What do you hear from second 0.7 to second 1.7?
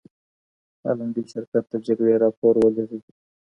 هالندي شرکت